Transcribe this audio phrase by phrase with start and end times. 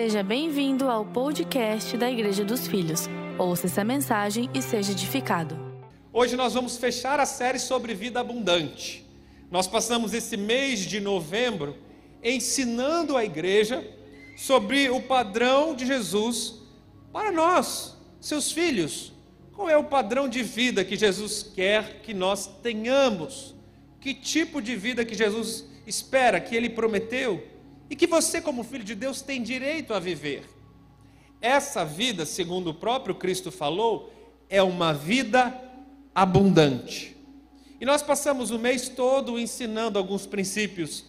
[0.00, 3.08] Seja bem-vindo ao podcast da Igreja dos Filhos.
[3.36, 5.58] Ouça essa mensagem e seja edificado.
[6.12, 9.04] Hoje nós vamos fechar a série sobre vida abundante.
[9.50, 11.76] Nós passamos esse mês de novembro
[12.22, 13.84] ensinando a igreja
[14.36, 16.62] sobre o padrão de Jesus
[17.12, 19.12] para nós, seus filhos.
[19.52, 23.52] Qual é o padrão de vida que Jesus quer que nós tenhamos?
[24.00, 27.57] Que tipo de vida que Jesus espera, que ele prometeu
[27.90, 30.44] e que você, como filho de Deus, tem direito a viver?
[31.40, 34.12] Essa vida, segundo o próprio Cristo falou,
[34.48, 35.56] é uma vida
[36.14, 37.16] abundante.
[37.80, 41.04] E nós passamos o mês todo ensinando alguns princípios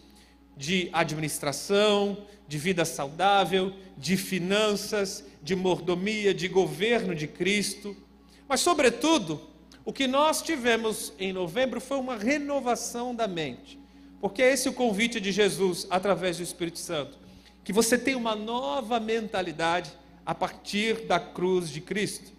[0.56, 7.96] de administração, de vida saudável, de finanças, de mordomia, de governo de Cristo.
[8.48, 9.42] Mas, sobretudo,
[9.84, 13.80] o que nós tivemos em novembro foi uma renovação da mente.
[14.22, 17.18] Porque é esse o convite de Jesus através do Espírito Santo.
[17.64, 19.92] Que você tenha uma nova mentalidade
[20.26, 22.32] a partir da cruz de Cristo.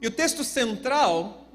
[0.00, 1.48] E o texto central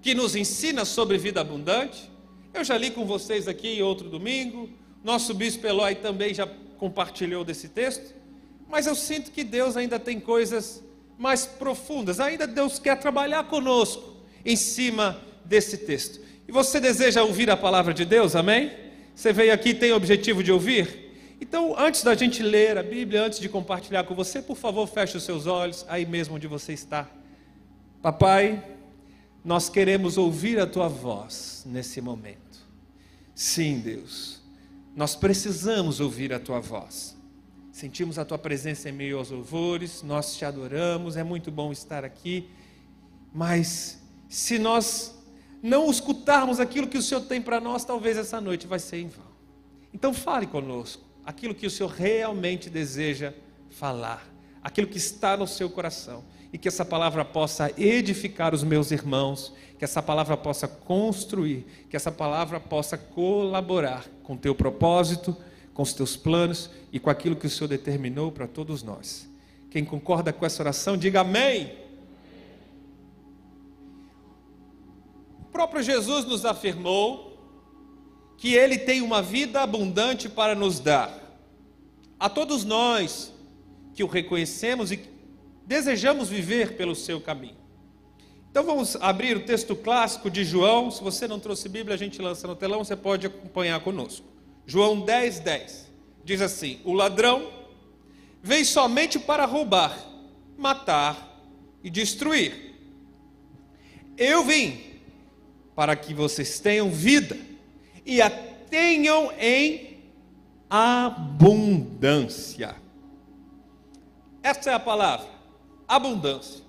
[0.00, 2.10] que nos ensina sobre vida abundante,
[2.54, 4.68] eu já li com vocês aqui em outro domingo,
[5.04, 6.46] nosso bispo Eloy também já
[6.78, 8.14] compartilhou desse texto,
[8.68, 10.82] mas eu sinto que Deus ainda tem coisas
[11.18, 16.20] mais profundas, ainda Deus quer trabalhar conosco em cima desse texto.
[16.50, 18.72] E você deseja ouvir a palavra de Deus, amém?
[19.14, 21.36] Você veio aqui e tem o objetivo de ouvir?
[21.40, 25.16] Então, antes da gente ler a Bíblia, antes de compartilhar com você, por favor, feche
[25.16, 27.08] os seus olhos aí mesmo onde você está.
[28.02, 28.64] Papai,
[29.44, 32.66] nós queremos ouvir a tua voz nesse momento.
[33.32, 34.42] Sim, Deus,
[34.96, 37.16] nós precisamos ouvir a tua voz.
[37.70, 42.04] Sentimos a tua presença em meio aos louvores, nós te adoramos, é muito bom estar
[42.04, 42.48] aqui,
[43.32, 45.19] mas se nós
[45.62, 49.08] não escutarmos aquilo que o Senhor tem para nós, talvez essa noite vai ser em
[49.08, 49.30] vão.
[49.92, 53.32] Então fale conosco aquilo que o Senhor realmente deseja
[53.68, 54.26] falar,
[54.62, 59.52] aquilo que está no seu coração, e que essa palavra possa edificar os meus irmãos,
[59.78, 65.36] que essa palavra possa construir, que essa palavra possa colaborar com o teu propósito,
[65.72, 69.28] com os teus planos e com aquilo que o Senhor determinou para todos nós.
[69.70, 71.79] Quem concorda com essa oração, diga amém.
[75.50, 77.36] O próprio Jesus nos afirmou
[78.36, 81.12] que Ele tem uma vida abundante para nos dar.
[82.20, 83.34] A todos nós
[83.92, 85.00] que o reconhecemos e
[85.66, 87.56] desejamos viver pelo seu caminho.
[88.48, 90.88] Então vamos abrir o texto clássico de João.
[90.88, 94.24] Se você não trouxe Bíblia, a gente lança no telão, você pode acompanhar conosco.
[94.64, 95.90] João 10, 10.
[96.24, 97.50] Diz assim: O ladrão
[98.40, 99.98] vem somente para roubar,
[100.56, 101.42] matar
[101.82, 102.76] e destruir.
[104.16, 104.89] Eu vim
[105.80, 107.38] para que vocês tenham vida
[108.04, 109.96] e a tenham em
[110.68, 112.76] abundância.
[114.42, 115.26] Essa é a palavra,
[115.88, 116.62] abundância.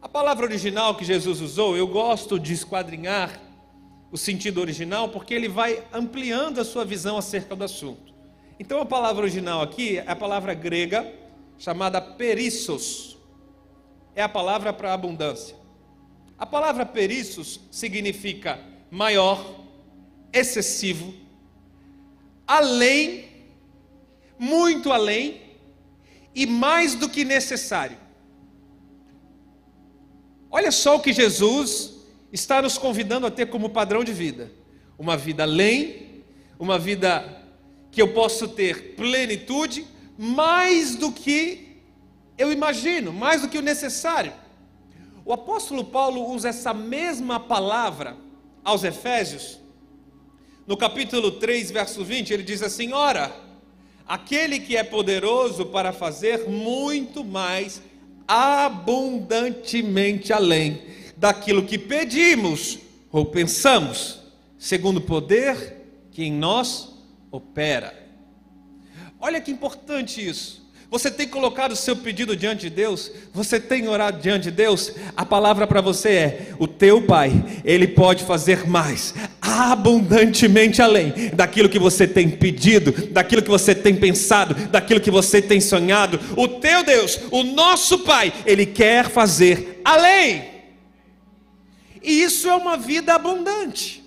[0.00, 3.38] A palavra original que Jesus usou, eu gosto de esquadrinhar
[4.10, 8.14] o sentido original, porque ele vai ampliando a sua visão acerca do assunto.
[8.58, 11.12] Então a palavra original aqui é a palavra grega
[11.58, 13.18] chamada perissos.
[14.16, 15.60] É a palavra para abundância.
[16.38, 18.58] A palavra perissos significa
[18.90, 19.64] maior,
[20.32, 21.14] excessivo,
[22.46, 23.28] além,
[24.38, 25.40] muito além
[26.34, 27.96] e mais do que necessário.
[30.50, 31.94] Olha só o que Jesus
[32.32, 34.52] está nos convidando a ter como padrão de vida:
[34.98, 36.24] uma vida além,
[36.58, 37.42] uma vida
[37.90, 39.86] que eu posso ter plenitude,
[40.18, 41.78] mais do que
[42.36, 44.32] eu imagino, mais do que o necessário.
[45.24, 48.16] O apóstolo Paulo usa essa mesma palavra
[48.64, 49.60] aos Efésios.
[50.66, 53.34] No capítulo 3, verso 20, ele diz assim: Ora,
[54.06, 57.82] aquele que é poderoso para fazer muito mais
[58.26, 60.82] abundantemente além
[61.16, 62.78] daquilo que pedimos
[63.10, 64.20] ou pensamos,
[64.58, 66.92] segundo o poder que em nós
[67.30, 68.00] opera.
[69.20, 70.62] Olha que importante isso.
[70.92, 73.10] Você tem colocado o seu pedido diante de Deus?
[73.32, 74.92] Você tem orado diante de Deus?
[75.16, 77.32] A palavra para você é: o teu Pai,
[77.64, 83.96] Ele pode fazer mais, abundantemente além daquilo que você tem pedido, daquilo que você tem
[83.96, 86.20] pensado, daquilo que você tem sonhado.
[86.36, 90.44] O teu Deus, o nosso Pai, Ele quer fazer além.
[92.02, 94.04] E isso é uma vida abundante.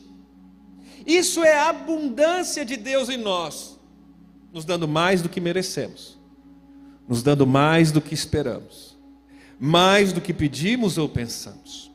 [1.04, 3.80] Isso é a abundância de Deus em nós,
[4.54, 6.15] nos dando mais do que merecemos
[7.07, 8.98] nos dando mais do que esperamos,
[9.60, 11.92] mais do que pedimos ou pensamos.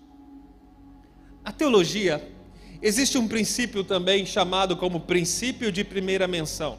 [1.45, 2.27] Na teologia,
[2.81, 6.79] existe um princípio também chamado como princípio de primeira menção.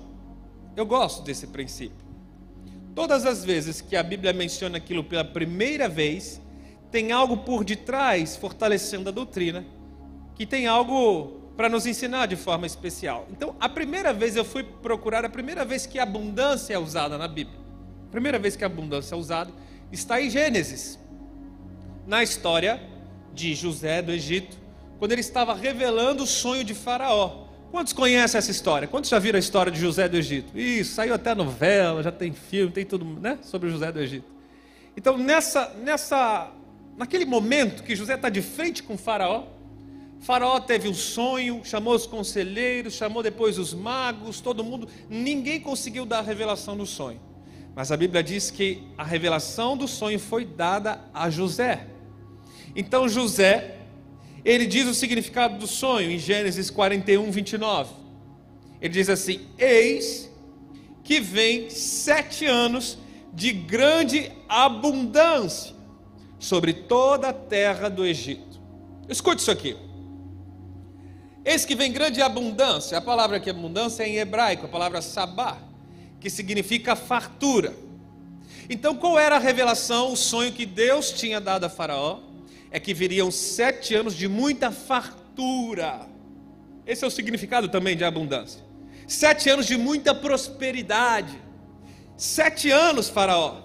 [0.76, 2.06] Eu gosto desse princípio.
[2.96, 6.42] Todas as vezes que a Bíblia menciona aquilo pela primeira vez,
[6.92, 9.66] tem algo por detrás fortalecendo a doutrina,
[10.36, 13.28] que tem algo para nos ensinar de forma especial.
[13.32, 17.18] Então, a primeira vez eu fui procurar, a primeira vez que a abundância é usada
[17.18, 17.60] na Bíblia,
[18.12, 19.52] primeira vez que a abundância é usada,
[19.92, 21.00] está em Gênesis,
[22.06, 22.82] na história
[23.34, 24.58] de José do Egito,
[25.00, 27.48] quando ele estava revelando o sonho de Faraó.
[27.72, 28.88] Quantos conhecem essa história?
[28.88, 30.58] Quantos já viram a história de José do Egito?
[30.60, 33.40] Isso, saiu até novela, já tem filme, tem tudo, né?
[33.42, 34.30] Sobre José do Egito.
[34.96, 36.52] Então, nessa, nessa,
[36.98, 39.46] naquele momento que José está de frente com Faraó,
[40.20, 46.06] Faraó teve um sonho, chamou os conselheiros, chamou depois os magos, todo mundo, ninguém conseguiu
[46.06, 47.20] dar a revelação do sonho.
[47.76, 51.88] Mas a Bíblia diz que a revelação do sonho foi dada a José.
[52.76, 53.78] Então José,
[54.44, 57.94] ele diz o significado do sonho em Gênesis 41, 29.
[58.82, 60.30] Ele diz assim: Eis
[61.04, 62.98] que vem sete anos
[63.34, 65.74] de grande abundância
[66.40, 68.60] sobre toda a terra do Egito.
[69.08, 69.78] Escute isso aqui.
[71.46, 72.98] Eis que vem grande abundância.
[72.98, 75.58] A palavra que é abundância é em hebraico, a palavra sabá,
[76.22, 77.76] que significa fartura.
[78.70, 82.20] Então, qual era a revelação, o sonho que Deus tinha dado a Faraó?
[82.70, 86.08] É que viriam sete anos de muita fartura.
[86.86, 88.62] Esse é o significado também de abundância.
[89.08, 91.38] Sete anos de muita prosperidade.
[92.16, 93.64] Sete anos, Faraó,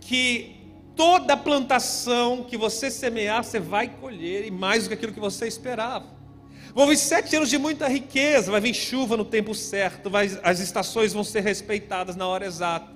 [0.00, 0.56] que
[0.94, 5.48] toda plantação que você semear, você vai colher, e mais do que aquilo que você
[5.48, 6.13] esperava.
[6.74, 10.58] Vão vir sete anos de muita riqueza, vai vir chuva no tempo certo, vai, as
[10.58, 12.90] estações vão ser respeitadas na hora exata.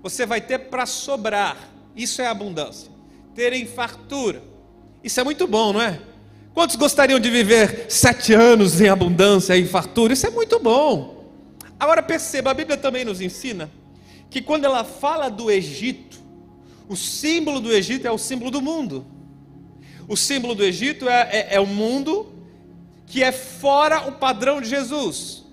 [0.00, 1.56] Você vai ter para sobrar.
[1.96, 2.88] Isso é abundância.
[3.34, 4.40] Ter em fartura.
[5.02, 6.00] Isso é muito bom, não é?
[6.54, 10.12] Quantos gostariam de viver sete anos em abundância, em fartura?
[10.12, 11.24] Isso é muito bom.
[11.80, 13.68] Agora perceba, a Bíblia também nos ensina
[14.30, 16.18] que quando ela fala do Egito,
[16.88, 19.04] o símbolo do Egito é o símbolo do mundo.
[20.06, 22.35] O símbolo do Egito é, é, é o mundo
[23.06, 25.44] que é fora o padrão de Jesus.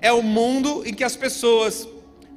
[0.00, 1.86] É o mundo em que as pessoas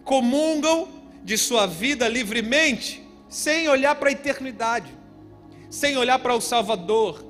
[0.04, 0.88] comungam
[1.24, 4.92] de sua vida livremente, sem olhar para a eternidade,
[5.70, 7.24] sem olhar para o Salvador.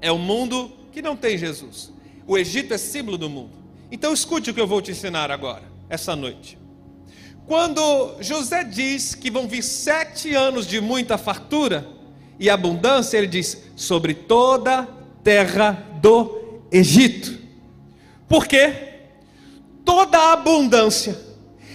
[0.00, 1.92] É o mundo que não tem Jesus.
[2.26, 3.52] O Egito é símbolo do mundo.
[3.90, 6.58] Então escute o que eu vou te ensinar agora, essa noite.
[7.46, 11.88] Quando José diz que vão vir sete anos de muita fartura
[12.38, 14.88] e abundância, ele diz: sobre toda
[15.24, 16.39] terra do
[16.70, 17.38] Egito.
[18.28, 18.90] Porque
[19.84, 21.18] toda a abundância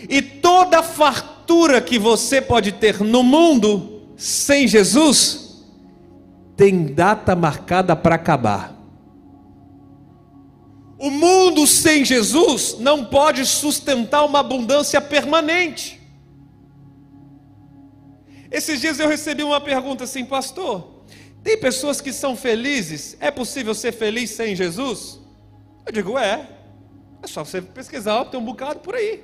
[0.09, 5.65] e toda a fartura que você pode ter no mundo sem Jesus
[6.55, 8.73] tem data marcada para acabar.
[10.97, 16.01] O mundo sem Jesus não pode sustentar uma abundância permanente.
[18.49, 20.94] Esses dias eu recebi uma pergunta assim, pastor.
[21.45, 23.15] Tem pessoas que são felizes.
[23.19, 25.19] É possível ser feliz sem Jesus?
[25.85, 26.49] Eu digo, é.
[27.21, 29.23] É só você pesquisar, tem um bocado por aí.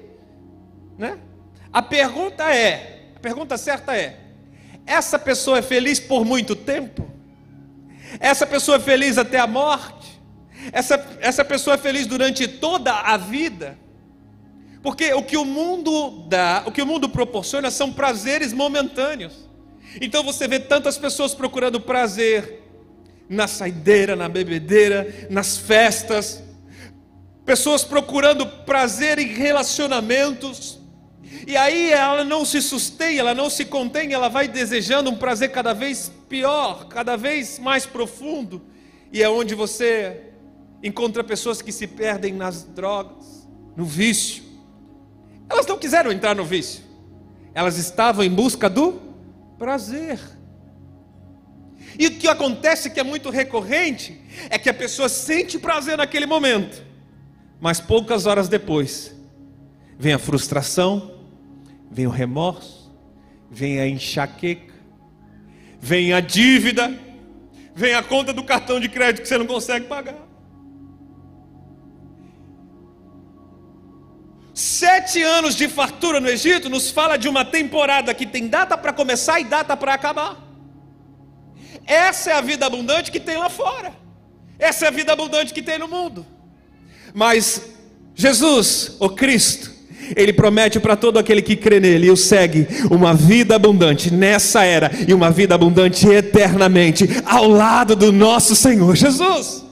[0.99, 1.17] Né?
[1.73, 4.19] A pergunta é, a pergunta certa é:
[4.85, 7.09] essa pessoa é feliz por muito tempo?
[8.19, 10.21] Essa pessoa é feliz até a morte?
[10.71, 13.79] Essa, essa pessoa é feliz durante toda a vida?
[14.83, 19.49] Porque o que o mundo dá, o que o mundo proporciona são prazeres momentâneos.
[19.99, 22.61] Então você vê tantas pessoas procurando prazer
[23.27, 26.43] na saideira, na bebedeira, nas festas,
[27.45, 30.79] pessoas procurando prazer em relacionamentos,
[31.47, 35.51] e aí ela não se sustém, ela não se contém, ela vai desejando um prazer
[35.51, 38.61] cada vez pior, cada vez mais profundo,
[39.11, 40.23] e é onde você
[40.83, 44.43] encontra pessoas que se perdem nas drogas, no vício.
[45.49, 46.83] Elas não quiseram entrar no vício,
[47.53, 49.10] elas estavam em busca do
[49.61, 50.19] prazer.
[51.99, 56.25] E o que acontece que é muito recorrente é que a pessoa sente prazer naquele
[56.25, 56.83] momento,
[57.59, 59.15] mas poucas horas depois
[59.99, 61.15] vem a frustração,
[61.91, 62.91] vem o remorso,
[63.51, 64.73] vem a enxaqueca,
[65.79, 66.97] vem a dívida,
[67.75, 70.30] vem a conta do cartão de crédito que você não consegue pagar.
[74.53, 78.91] Sete anos de fartura no Egito nos fala de uma temporada que tem data para
[78.91, 80.37] começar e data para acabar.
[81.85, 83.93] Essa é a vida abundante que tem lá fora.
[84.59, 86.25] Essa é a vida abundante que tem no mundo.
[87.13, 87.61] Mas
[88.13, 89.71] Jesus, o Cristo,
[90.15, 94.63] ele promete para todo aquele que crê nele e o segue uma vida abundante nessa
[94.63, 99.63] era e uma vida abundante eternamente ao lado do nosso Senhor Jesus.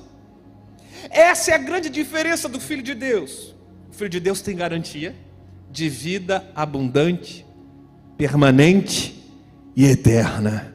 [1.10, 3.59] Essa é a grande diferença do Filho de Deus.
[4.00, 5.13] Filho de Deus tem garantia
[5.70, 7.46] de vida abundante
[8.18, 9.13] permanente
[9.75, 10.74] e eterna.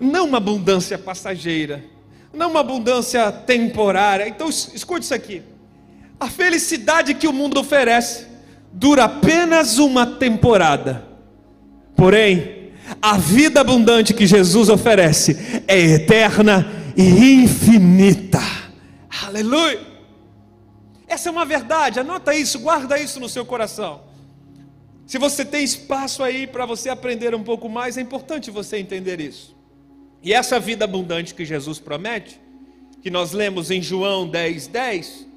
[0.00, 1.84] Não uma abundância passageira,
[2.32, 4.26] não uma abundância temporária.
[4.26, 5.42] Então, escute isso aqui.
[6.18, 8.24] A felicidade que o mundo oferece
[8.72, 11.04] dura apenas uma temporada.
[11.94, 12.70] Porém,
[13.02, 18.40] a vida abundante que Jesus oferece é eterna e infinita.
[19.26, 19.93] Aleluia!
[21.14, 24.00] Essa é uma verdade, anota isso, guarda isso no seu coração.
[25.06, 29.20] Se você tem espaço aí para você aprender um pouco mais, é importante você entender
[29.20, 29.54] isso.
[30.24, 32.40] E essa vida abundante que Jesus promete,
[33.00, 35.28] que nós lemos em João 10, 10,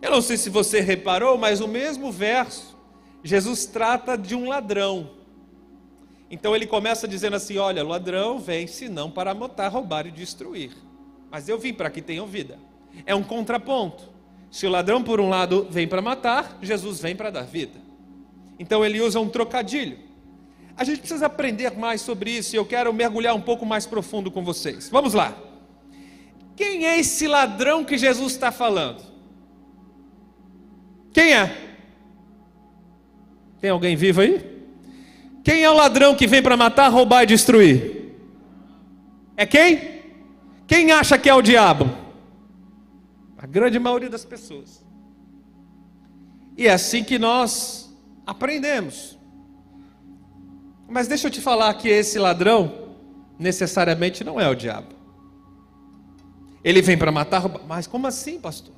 [0.00, 2.78] eu não sei se você reparou, mas o mesmo verso,
[3.24, 5.10] Jesus trata de um ladrão.
[6.30, 10.70] Então ele começa dizendo assim: Olha, ladrão vem senão para matar, roubar e destruir.
[11.32, 12.60] Mas eu vim para que tenham vida.
[13.04, 14.13] É um contraponto.
[14.54, 17.72] Se o ladrão, por um lado, vem para matar, Jesus vem para dar vida.
[18.56, 19.98] Então ele usa um trocadilho.
[20.76, 24.30] A gente precisa aprender mais sobre isso e eu quero mergulhar um pouco mais profundo
[24.30, 24.88] com vocês.
[24.88, 25.36] Vamos lá.
[26.54, 29.02] Quem é esse ladrão que Jesus está falando?
[31.12, 31.52] Quem é?
[33.60, 34.40] Tem alguém vivo aí?
[35.42, 38.14] Quem é o ladrão que vem para matar, roubar e destruir?
[39.36, 40.04] É quem?
[40.64, 42.03] Quem acha que é o diabo?
[43.44, 44.82] A grande maioria das pessoas.
[46.56, 47.94] E é assim que nós
[48.26, 49.18] aprendemos.
[50.88, 52.96] Mas deixa eu te falar que esse ladrão
[53.38, 54.94] necessariamente não é o diabo.
[56.64, 57.60] Ele vem para matar, roubar.
[57.68, 58.72] Mas como assim, pastor?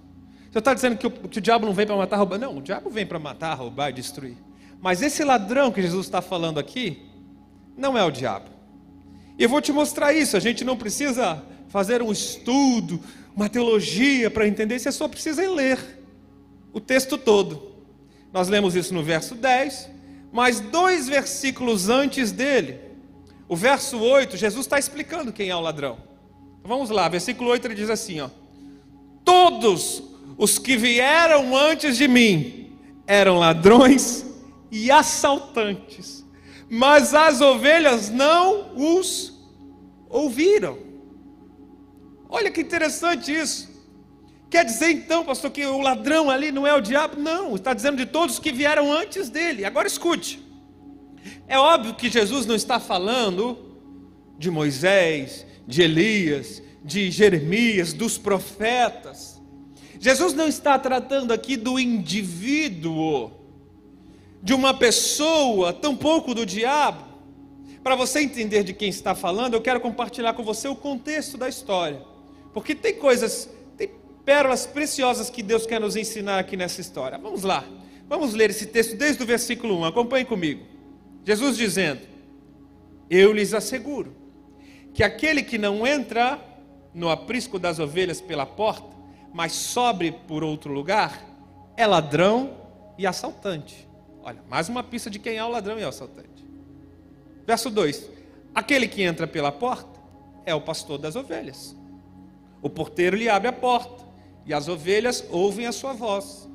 [0.50, 2.36] Você está dizendo que o, que o diabo não vem para matar, roubar?
[2.36, 4.36] Não, o diabo vem para matar, roubar e destruir.
[4.80, 7.06] Mas esse ladrão que Jesus está falando aqui,
[7.78, 8.50] não é o diabo.
[9.38, 10.36] E eu vou te mostrar isso.
[10.36, 13.00] A gente não precisa fazer um estudo,
[13.36, 15.78] uma teologia para entender, você só precisa ler
[16.72, 17.70] o texto todo.
[18.32, 19.90] Nós lemos isso no verso 10,
[20.32, 22.80] mas dois versículos antes dele,
[23.46, 25.98] o verso 8, Jesus está explicando quem é o ladrão.
[26.64, 28.30] Vamos lá, versículo 8 ele diz assim: ó,
[29.22, 30.02] Todos
[30.38, 32.72] os que vieram antes de mim
[33.06, 34.24] eram ladrões
[34.70, 36.24] e assaltantes,
[36.70, 39.32] mas as ovelhas não os
[40.08, 40.85] ouviram.
[42.36, 43.66] Olha que interessante isso.
[44.50, 47.18] Quer dizer então, pastor, que o ladrão ali não é o diabo?
[47.18, 49.64] Não, está dizendo de todos que vieram antes dele.
[49.64, 50.38] Agora escute.
[51.48, 53.78] É óbvio que Jesus não está falando
[54.38, 59.40] de Moisés, de Elias, de Jeremias, dos profetas.
[59.98, 63.30] Jesus não está tratando aqui do indivíduo,
[64.42, 67.02] de uma pessoa, tampouco do diabo.
[67.82, 71.48] Para você entender de quem está falando, eu quero compartilhar com você o contexto da
[71.48, 72.14] história.
[72.56, 73.90] Porque tem coisas, tem
[74.24, 77.18] pérolas preciosas que Deus quer nos ensinar aqui nessa história.
[77.18, 77.62] Vamos lá.
[78.08, 79.84] Vamos ler esse texto desde o versículo 1.
[79.84, 80.64] Acompanhe comigo.
[81.22, 82.00] Jesus dizendo:
[83.10, 84.16] Eu lhes asseguro
[84.94, 86.40] que aquele que não entra
[86.94, 88.96] no aprisco das ovelhas pela porta,
[89.34, 91.22] mas sobre por outro lugar,
[91.76, 92.56] é ladrão
[92.96, 93.86] e assaltante.
[94.22, 96.42] Olha, mais uma pista de quem é o ladrão e o assaltante.
[97.46, 98.08] Verso 2:
[98.54, 100.00] Aquele que entra pela porta
[100.46, 101.76] é o pastor das ovelhas.
[102.62, 104.04] O porteiro lhe abre a porta
[104.44, 106.48] e as ovelhas ouvem a sua voz.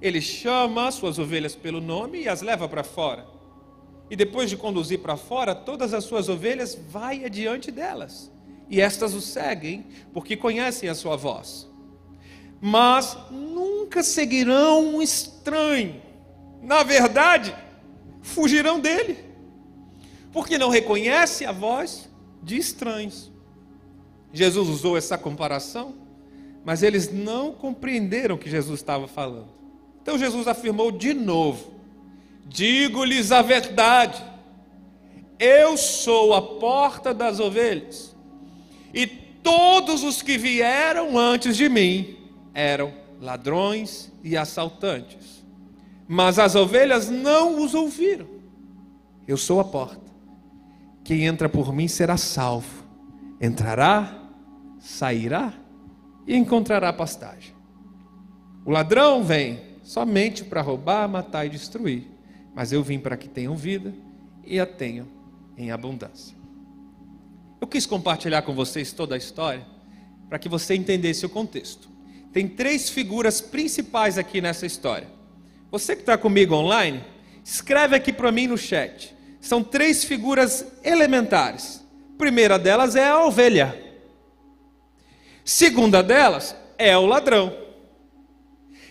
[0.00, 3.26] Ele chama as suas ovelhas pelo nome e as leva para fora.
[4.10, 8.32] E depois de conduzir para fora, todas as suas ovelhas vai adiante delas.
[8.68, 11.70] E estas o seguem, porque conhecem a sua voz
[12.60, 16.02] mas nunca seguirão um estranho.
[16.62, 17.56] Na verdade,
[18.20, 19.18] fugirão dele,
[20.30, 22.08] porque não reconhece a voz
[22.42, 23.29] de estranhos.
[24.32, 25.94] Jesus usou essa comparação,
[26.64, 29.48] mas eles não compreenderam o que Jesus estava falando.
[30.02, 31.72] Então Jesus afirmou de novo:
[32.46, 34.22] Digo-lhes a verdade,
[35.38, 38.14] eu sou a porta das ovelhas,
[38.92, 42.16] e todos os que vieram antes de mim
[42.54, 45.44] eram ladrões e assaltantes.
[46.06, 48.26] Mas as ovelhas não os ouviram.
[49.28, 50.10] Eu sou a porta.
[51.04, 52.84] Quem entra por mim será salvo.
[53.40, 54.19] Entrará,
[54.80, 55.54] sairá
[56.26, 57.54] e encontrará pastagem.
[58.64, 62.06] O ladrão vem somente para roubar, matar e destruir.
[62.54, 63.94] Mas eu vim para que tenham vida
[64.44, 65.06] e a tenham
[65.56, 66.36] em abundância.
[67.60, 69.64] Eu quis compartilhar com vocês toda a história
[70.28, 71.88] para que você entendesse o contexto.
[72.32, 75.08] Tem três figuras principais aqui nessa história.
[75.70, 77.04] Você que está comigo online,
[77.44, 79.14] escreve aqui para mim no chat.
[79.40, 81.84] São três figuras elementares.
[82.14, 83.89] A primeira delas é a ovelha.
[85.50, 87.52] Segunda delas é o ladrão.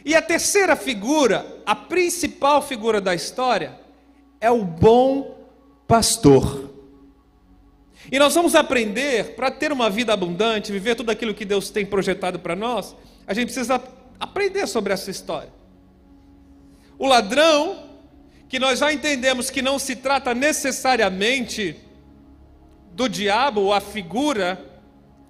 [0.03, 3.79] E a terceira figura, a principal figura da história,
[4.41, 5.37] é o bom
[5.87, 6.69] pastor.
[8.11, 11.85] E nós vamos aprender, para ter uma vida abundante, viver tudo aquilo que Deus tem
[11.85, 12.93] projetado para nós,
[13.25, 13.81] a gente precisa
[14.19, 15.53] aprender sobre essa história.
[16.97, 17.85] O ladrão,
[18.49, 21.77] que nós já entendemos que não se trata necessariamente
[22.91, 24.68] do diabo ou a figura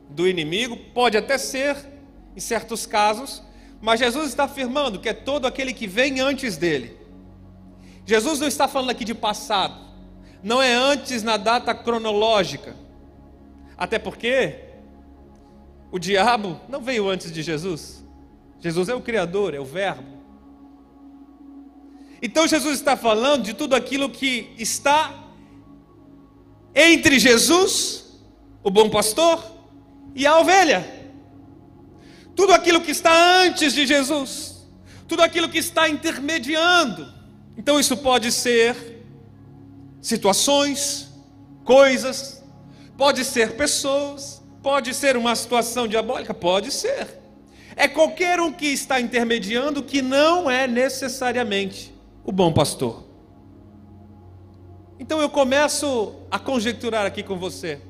[0.09, 1.77] do inimigo, pode até ser,
[2.35, 3.43] em certos casos,
[3.79, 6.97] mas Jesus está afirmando que é todo aquele que vem antes dele.
[8.05, 9.79] Jesus não está falando aqui de passado,
[10.41, 12.75] não é antes na data cronológica,
[13.77, 14.65] até porque
[15.91, 18.03] o diabo não veio antes de Jesus,
[18.59, 20.19] Jesus é o Criador, é o Verbo.
[22.21, 25.29] Então Jesus está falando de tudo aquilo que está
[26.75, 28.19] entre Jesus,
[28.61, 29.58] o bom pastor,
[30.15, 30.85] e a ovelha.
[32.35, 34.65] Tudo aquilo que está antes de Jesus,
[35.07, 37.11] tudo aquilo que está intermediando.
[37.57, 39.03] Então isso pode ser
[40.01, 41.09] situações,
[41.65, 42.41] coisas,
[42.97, 47.19] pode ser pessoas, pode ser uma situação diabólica, pode ser.
[47.75, 53.03] É qualquer um que está intermediando que não é necessariamente o bom pastor.
[54.99, 57.81] Então eu começo a conjecturar aqui com você.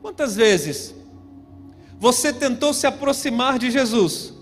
[0.00, 0.95] Quantas vezes
[1.98, 4.34] você tentou se aproximar de Jesus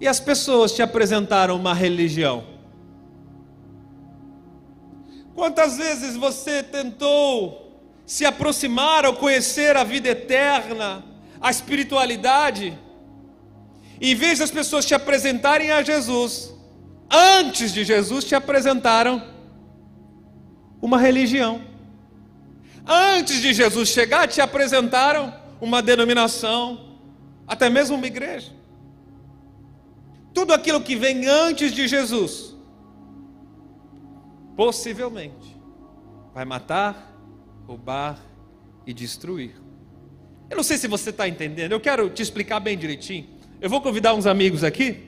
[0.00, 2.44] e as pessoas te apresentaram uma religião?
[5.34, 7.66] Quantas vezes você tentou
[8.06, 11.04] se aproximar ou conhecer a vida eterna,
[11.40, 12.78] a espiritualidade,
[14.00, 16.54] e em vez das pessoas te apresentarem a Jesus,
[17.10, 19.22] antes de Jesus te apresentaram
[20.80, 21.62] uma religião.
[22.86, 26.98] Antes de Jesus chegar, te apresentaram uma denominação,
[27.46, 28.52] até mesmo uma igreja.
[30.32, 32.54] Tudo aquilo que vem antes de Jesus,
[34.56, 35.56] possivelmente,
[36.34, 37.14] vai matar,
[37.66, 38.18] roubar
[38.86, 39.54] e destruir.
[40.48, 43.26] Eu não sei se você está entendendo, eu quero te explicar bem direitinho.
[43.60, 45.04] Eu vou convidar uns amigos aqui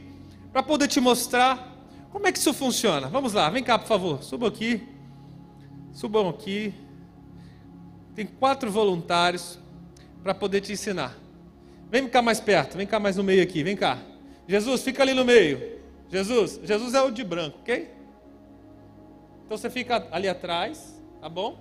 [0.52, 1.76] para poder te mostrar
[2.10, 3.08] como é que isso funciona?
[3.08, 4.22] Vamos lá, vem cá, por favor.
[4.22, 4.82] Subam aqui.
[5.92, 6.72] Subam aqui.
[8.14, 9.58] Tem quatro voluntários
[10.28, 11.16] para poder te ensinar.
[11.90, 13.96] Vem cá mais perto, vem cá mais no meio aqui, vem cá.
[14.46, 15.80] Jesus, fica ali no meio.
[16.10, 17.90] Jesus, Jesus é o de branco, ok?
[19.46, 21.58] Então você fica ali atrás, tá bom?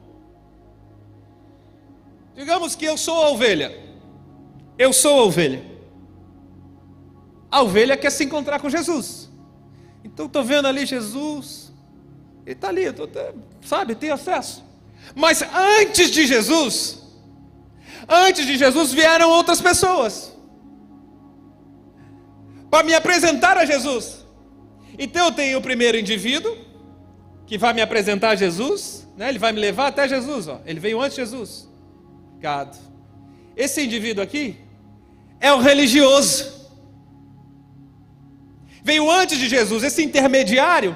[2.35, 3.73] Digamos que eu sou a ovelha.
[4.77, 5.63] Eu sou a ovelha.
[7.49, 9.29] A ovelha quer se encontrar com Jesus.
[10.03, 11.71] Então estou vendo ali Jesus,
[12.45, 13.07] ele está ali, tô,
[13.61, 14.61] sabe, tem acesso.
[15.15, 17.06] Mas antes de Jesus,
[18.07, 20.35] antes de Jesus vieram outras pessoas
[22.69, 24.25] para me apresentar a Jesus.
[24.97, 26.57] Então eu tenho o primeiro indivíduo
[27.45, 29.29] que vai me apresentar a Jesus, né?
[29.29, 30.59] Ele vai me levar até Jesus, ó.
[30.65, 31.69] Ele veio antes de Jesus.
[32.39, 32.77] Gado.
[33.55, 34.57] Esse indivíduo aqui
[35.39, 36.57] é o religioso
[38.87, 39.83] veio antes de Jesus.
[39.83, 40.95] Esse intermediário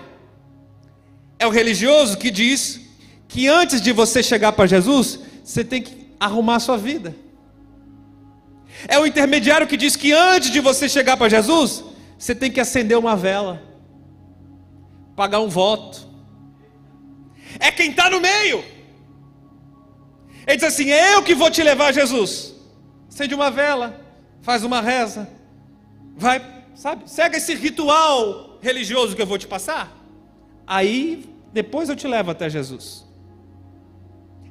[1.38, 2.80] é o religioso que diz
[3.28, 7.16] que antes de você chegar para Jesus, você tem que arrumar a sua vida.
[8.88, 11.84] É o intermediário que diz que antes de você chegar para Jesus,
[12.18, 13.62] você tem que acender uma vela,
[15.16, 16.08] pagar um voto.
[17.60, 18.64] É quem está no meio.
[20.46, 22.54] Ele diz assim: é eu que vou te levar a Jesus.
[23.10, 24.00] Acende uma vela,
[24.42, 25.28] faz uma reza,
[26.16, 26.40] vai
[26.76, 27.10] sabe?
[27.10, 29.92] Segue esse ritual religioso que eu vou te passar.
[30.66, 33.06] Aí, depois eu te levo até Jesus.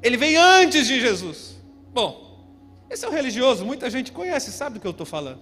[0.02, 1.59] Ele vem antes de Jesus.
[1.92, 2.30] Bom,
[2.88, 5.40] esse é o religioso, muita gente conhece, sabe do que eu estou falando.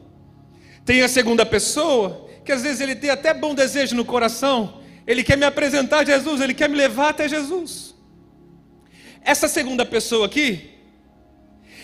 [0.85, 5.25] Tem a segunda pessoa, que às vezes ele tem até bom desejo no coração, ele
[5.25, 7.95] quer me apresentar a Jesus, ele quer me levar até Jesus.
[9.23, 10.71] Essa segunda pessoa aqui,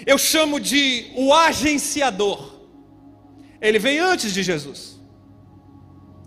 [0.06, 2.54] eu chamo de o agenciador.
[3.60, 5.00] Ele vem antes de Jesus.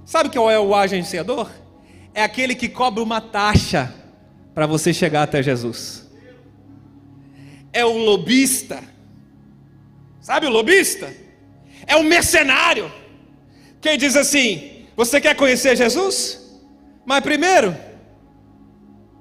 [0.06, 1.52] Sabe qual é o agenciador?
[2.14, 3.94] É aquele que cobra uma taxa
[4.56, 6.07] para você chegar até Jesus.
[7.82, 8.84] É o lobista.
[10.20, 11.14] Sabe o lobista?
[11.86, 12.92] É o mercenário.
[13.80, 16.14] Quem diz assim: Você quer conhecer Jesus?
[17.06, 17.78] Mas primeiro,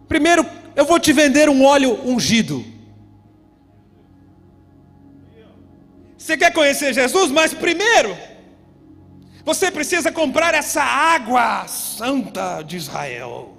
[0.08, 2.64] primeiro eu vou te vender um óleo ungido.
[6.16, 7.30] Você quer conhecer Jesus?
[7.30, 8.16] Mas primeiro,
[9.44, 13.55] você precisa comprar essa água santa de Israel.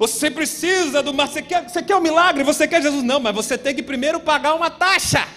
[0.00, 1.12] Você precisa do.
[1.12, 2.42] Você quer, você quer um milagre?
[2.42, 3.02] Você quer Jesus?
[3.02, 5.28] Não, mas você tem que primeiro pagar uma taxa.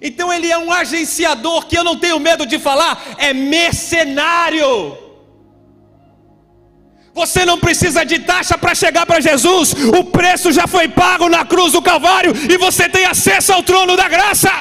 [0.00, 4.96] Então ele é um agenciador que eu não tenho medo de falar, é mercenário.
[7.12, 11.44] Você não precisa de taxa para chegar para Jesus, o preço já foi pago na
[11.44, 14.52] cruz do Calvário e você tem acesso ao trono da graça.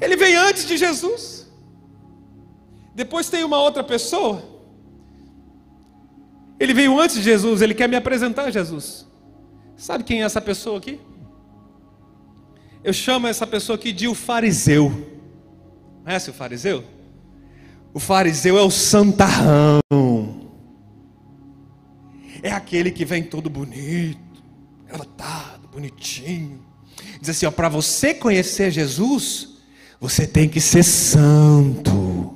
[0.00, 1.33] Ele veio antes de Jesus.
[2.94, 4.42] Depois tem uma outra pessoa.
[6.58, 9.06] Ele veio antes de Jesus, ele quer me apresentar a Jesus.
[9.76, 11.00] Sabe quem é essa pessoa aqui?
[12.82, 14.92] Eu chamo essa pessoa aqui de o fariseu.
[16.04, 16.84] Conhece o fariseu?
[17.92, 19.80] O fariseu é o santarrão.
[22.42, 24.18] É aquele que vem todo bonito,
[24.86, 26.62] gravitado, bonitinho.
[27.20, 29.56] Diz assim: ó, para você conhecer Jesus,
[29.98, 32.33] você tem que ser santo.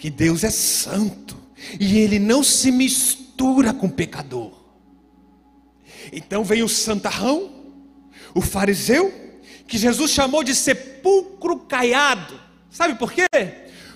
[0.00, 1.36] Porque Deus é santo
[1.78, 4.50] e ele não se mistura com pecador.
[6.10, 7.52] Então vem o santarrão,
[8.34, 9.12] o fariseu,
[9.68, 12.40] que Jesus chamou de sepulcro caiado.
[12.70, 13.26] Sabe por quê?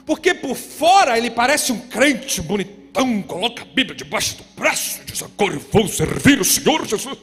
[0.04, 5.22] Porque por fora ele parece um crente bonitão, coloca a Bíblia debaixo do braço, diz
[5.22, 7.16] agora eu vou servir o Senhor Jesus.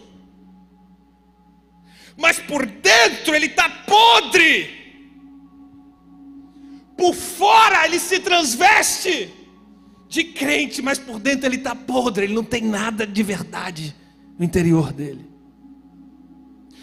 [2.17, 4.80] Mas por dentro ele está podre.
[7.01, 9.33] Por fora ele se transveste
[10.07, 13.95] de crente, mas por dentro ele está podre, ele não tem nada de verdade
[14.37, 15.27] no interior dele.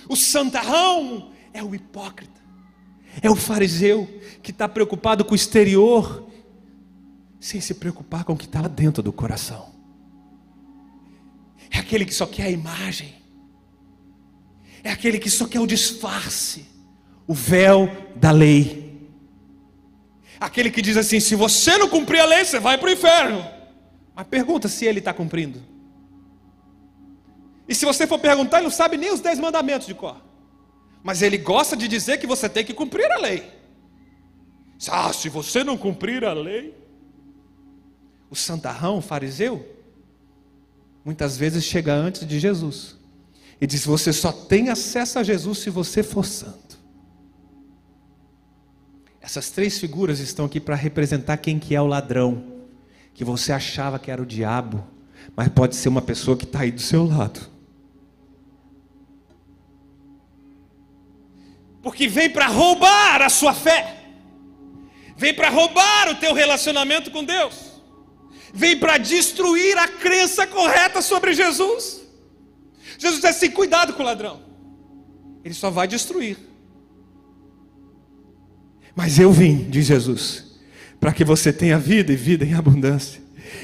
[0.09, 2.41] O santarrão é o hipócrita,
[3.23, 4.09] é o fariseu
[4.43, 6.29] que está preocupado com o exterior,
[7.39, 9.73] sem se preocupar com o que está lá dentro do coração.
[11.71, 13.15] É aquele que só quer a imagem,
[14.83, 16.67] é aquele que só quer o disfarce,
[17.25, 18.88] o véu da lei.
[20.41, 23.45] Aquele que diz assim: se você não cumprir a lei, você vai para o inferno.
[24.15, 25.63] Mas pergunta se ele está cumprindo.
[27.69, 30.17] E se você for perguntar, ele não sabe nem os dez mandamentos de cor.
[31.03, 33.59] Mas ele gosta de dizer que você tem que cumprir a lei.
[34.89, 36.75] Ah, se você não cumprir a lei.
[38.31, 39.67] O santarrão, o fariseu,
[41.03, 42.97] muitas vezes chega antes de Jesus
[43.61, 46.68] e diz: Você só tem acesso a Jesus se você for santo.
[49.21, 52.45] Essas três figuras estão aqui para representar quem que é o ladrão,
[53.13, 54.87] que você achava que era o diabo,
[55.35, 57.41] mas pode ser uma pessoa que está aí do seu lado.
[61.83, 64.05] Porque vem para roubar a sua fé,
[65.17, 67.83] vem para roubar o teu relacionamento com Deus,
[68.53, 72.03] vem para destruir a crença correta sobre Jesus.
[72.99, 74.43] Jesus disse assim: cuidado com o ladrão,
[75.45, 76.48] ele só vai destruir.
[78.99, 80.45] Mas eu vim, diz Jesus,
[80.99, 83.21] para que você tenha vida e vida em abundância.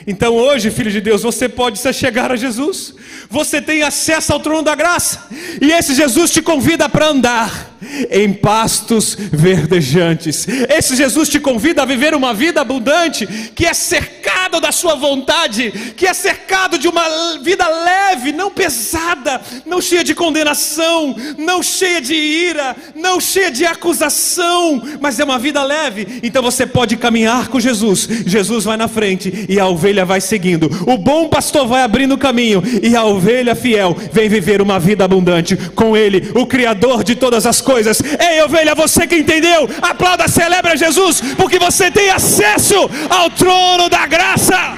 [0.07, 2.95] Então hoje, filho de Deus, você pode se chegar a Jesus,
[3.29, 5.27] você tem acesso ao trono da graça,
[5.61, 7.74] e esse Jesus te convida para andar
[8.11, 10.47] em pastos verdejantes.
[10.69, 15.71] Esse Jesus te convida a viver uma vida abundante, que é cercado da sua vontade,
[15.97, 22.01] que é cercado de uma vida leve, não pesada, não cheia de condenação, não cheia
[22.01, 26.21] de ira, não cheia de acusação, mas é uma vida leve.
[26.23, 28.09] Então você pode caminhar com Jesus.
[28.27, 30.71] Jesus vai na frente e a ovelha vai seguindo.
[30.87, 35.05] O bom pastor vai abrindo o caminho e a ovelha fiel vem viver uma vida
[35.05, 38.01] abundante com ele, o criador de todas as coisas coisas.
[38.21, 42.77] Ei, ovelha, você que entendeu, aplauda, celebra Jesus, porque você tem acesso
[43.11, 44.77] ao trono da graça.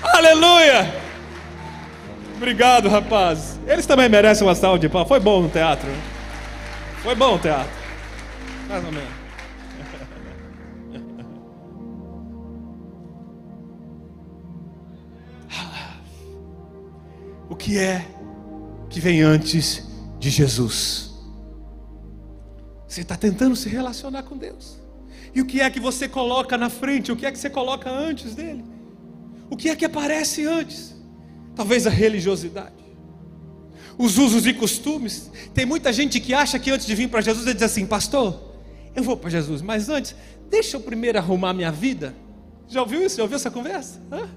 [0.00, 0.94] Aleluia.
[2.36, 3.58] Obrigado, rapaz.
[3.66, 5.08] Eles também merecem uma salva de palmas.
[5.08, 5.88] Foi bom no teatro.
[7.02, 7.72] Foi bom o teatro.
[8.68, 9.08] Mais ou menos.
[17.50, 18.04] O que é
[18.88, 19.86] que vem antes
[20.18, 21.11] de Jesus?
[22.92, 24.76] Você está tentando se relacionar com Deus.
[25.34, 27.10] E o que é que você coloca na frente?
[27.10, 28.62] O que é que você coloca antes dele?
[29.48, 30.94] O que é que aparece antes?
[31.56, 32.84] Talvez a religiosidade,
[33.96, 35.30] os usos e costumes.
[35.54, 38.38] Tem muita gente que acha que antes de vir para Jesus, ele diz assim: Pastor,
[38.94, 40.14] eu vou para Jesus, mas antes,
[40.50, 42.14] deixa eu primeiro arrumar minha vida.
[42.68, 43.16] Já ouviu isso?
[43.16, 44.02] Já ouviu essa conversa?
[44.12, 44.28] Hã?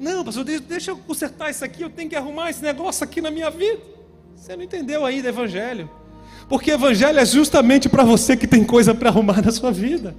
[0.00, 3.30] Não, pastor, deixa eu consertar isso aqui, eu tenho que arrumar esse negócio aqui na
[3.30, 3.80] minha vida.
[4.34, 6.01] Você não entendeu ainda o evangelho.
[6.52, 10.14] Porque evangelho é justamente para você que tem coisa para arrumar na sua vida.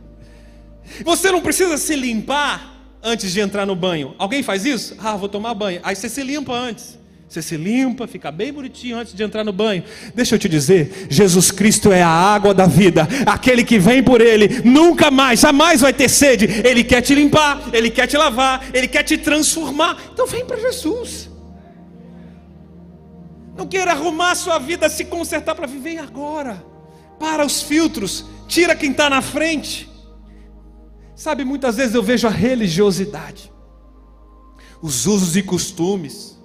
[1.06, 4.16] Você não precisa se limpar antes de entrar no banho.
[4.18, 4.96] Alguém faz isso?
[4.98, 5.80] Ah, vou tomar banho.
[5.84, 6.98] Aí você se limpa antes.
[7.30, 9.84] Você se limpa, fica bem bonitinho antes de entrar no banho.
[10.16, 13.08] Deixa eu te dizer, Jesus Cristo é a água da vida.
[13.28, 16.46] Aquele que vem por ele nunca mais, jamais vai ter sede.
[16.68, 20.02] Ele quer te limpar, ele quer te lavar, ele quer te transformar.
[20.12, 21.30] Então vem para Jesus.
[23.68, 26.64] Queira arrumar a sua vida, se consertar para viver agora.
[27.20, 29.90] Para os filtros, tira quem está na frente.
[31.16, 33.52] Sabe, muitas vezes eu vejo a religiosidade,
[34.82, 36.38] os usos e costumes.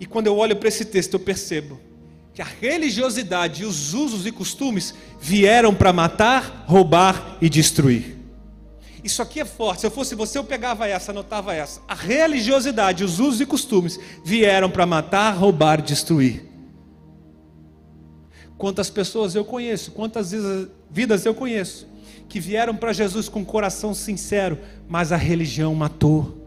[0.00, 1.80] E quando eu olho para esse texto, eu percebo
[2.34, 8.17] que a religiosidade e os usos e costumes vieram para matar, roubar e destruir.
[9.08, 9.80] Isso aqui é forte.
[9.80, 11.80] Se eu fosse você, eu pegava essa, anotava essa.
[11.88, 16.44] A religiosidade, os usos e costumes vieram para matar, roubar, destruir.
[18.58, 20.32] Quantas pessoas eu conheço, quantas
[20.90, 21.88] vidas eu conheço,
[22.28, 26.46] que vieram para Jesus com um coração sincero, mas a religião matou.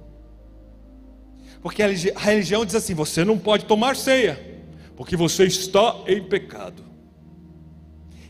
[1.63, 4.39] Porque a religião diz assim: você não pode tomar ceia,
[4.95, 6.90] porque você está em pecado.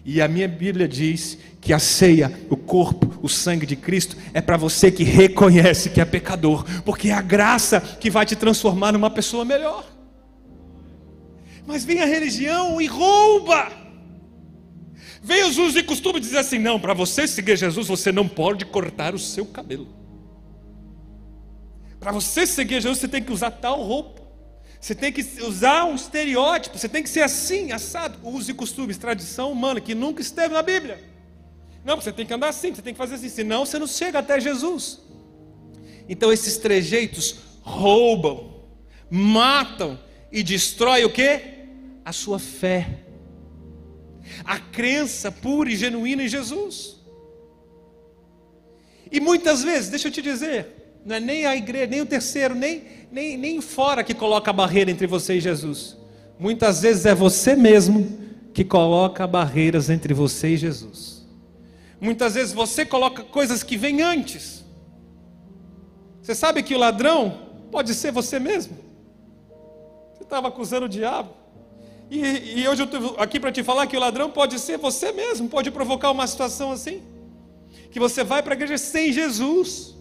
[0.03, 4.41] E a minha Bíblia diz que a ceia, o corpo, o sangue de Cristo é
[4.41, 8.91] para você que reconhece que é pecador, porque é a graça que vai te transformar
[8.93, 9.85] numa pessoa melhor.
[11.65, 13.71] Mas vem a religião e rouba.
[15.21, 18.65] Vem os usos e costumes dizer assim: não, para você seguir Jesus, você não pode
[18.65, 19.87] cortar o seu cabelo.
[21.99, 24.20] Para você seguir Jesus, você tem que usar tal roupa.
[24.81, 28.17] Você tem que usar um estereótipo, você tem que ser assim, assado.
[28.27, 30.99] Usos e costumes, tradição humana, que nunca esteve na Bíblia.
[31.85, 34.17] Não, você tem que andar assim, você tem que fazer assim, senão você não chega
[34.17, 34.99] até Jesus.
[36.09, 38.65] Então esses trejeitos roubam,
[39.07, 39.99] matam
[40.31, 41.39] e destroem o que?
[42.03, 43.03] A sua fé.
[44.43, 46.97] A crença pura e genuína em Jesus.
[49.11, 52.53] E muitas vezes, deixa eu te dizer, não é nem a igreja, nem o terceiro,
[52.53, 55.97] nem, nem, nem fora que coloca a barreira entre você e Jesus.
[56.39, 58.19] Muitas vezes é você mesmo
[58.53, 61.25] que coloca barreiras entre você e Jesus.
[61.99, 64.63] Muitas vezes você coloca coisas que vêm antes.
[66.21, 68.77] Você sabe que o ladrão pode ser você mesmo.
[70.13, 71.29] Você estava acusando o diabo.
[72.09, 75.11] E, e hoje eu estou aqui para te falar que o ladrão pode ser você
[75.11, 77.01] mesmo, pode provocar uma situação assim.
[77.89, 79.95] Que você vai para a igreja sem Jesus.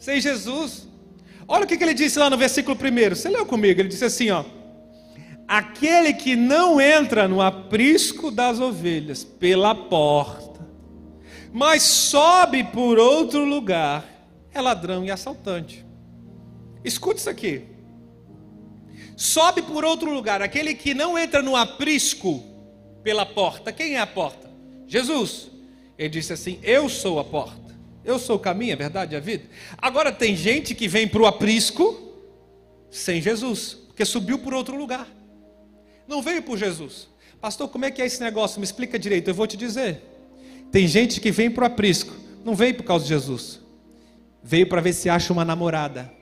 [0.00, 0.88] Sem Jesus.
[1.46, 3.14] Olha o que, ele disse lá no versículo 1.
[3.14, 3.80] Você leu comigo?
[3.80, 4.44] Ele disse assim: ó.
[5.46, 10.50] Aquele que não entra no aprisco das ovelhas pela porta
[11.52, 14.04] mas sobe por outro lugar,
[14.52, 15.84] é ladrão e assaltante.
[16.84, 17.62] Escute isso aqui.
[19.16, 22.42] Sobe por outro lugar, aquele que não entra no aprisco
[23.02, 23.72] pela porta.
[23.72, 24.50] Quem é a porta?
[24.86, 25.50] Jesus.
[25.98, 27.59] Ele disse assim: Eu sou a porta.
[28.04, 29.44] Eu sou o caminho, a verdade e a vida.
[29.78, 32.08] Agora tem gente que vem para o aprisco
[32.90, 35.06] sem Jesus, porque subiu por outro lugar.
[36.08, 37.08] Não veio por Jesus.
[37.40, 38.58] Pastor, como é que é esse negócio?
[38.58, 40.02] Me explica direito, eu vou te dizer.
[40.72, 43.60] Tem gente que vem para o aprisco, não veio por causa de Jesus,
[44.42, 46.12] veio para ver se acha uma namorada.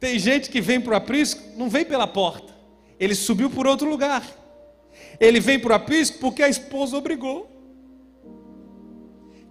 [0.00, 2.52] Tem gente que vem para o aprisco, não vem pela porta,
[2.98, 4.22] ele subiu por outro lugar.
[5.20, 7.51] Ele vem para o aprisco porque a esposa obrigou.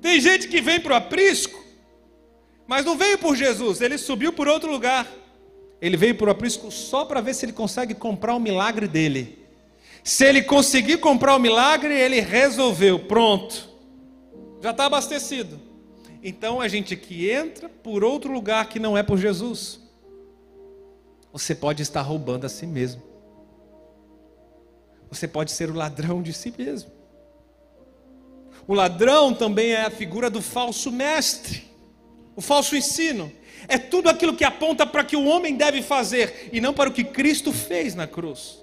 [0.02, 1.64] Tem gente que vem para o aprisco,
[2.68, 5.08] mas não veio por Jesus, ele subiu por outro lugar.
[5.82, 9.40] Ele veio para o aprisco só para ver se ele consegue comprar o milagre dele.
[10.04, 13.70] Se ele conseguir comprar o milagre, ele resolveu, pronto,
[14.62, 15.60] já está abastecido.
[16.24, 19.80] Então a gente que entra por outro lugar que não é por Jesus,
[21.34, 23.02] você pode estar roubando a si mesmo.
[25.10, 26.92] Você pode ser o ladrão de si mesmo.
[28.68, 31.64] O ladrão também é a figura do falso mestre,
[32.36, 33.32] o falso ensino.
[33.68, 36.94] É tudo aquilo que aponta para que o homem deve fazer e não para o
[36.94, 38.60] que Cristo fez na cruz.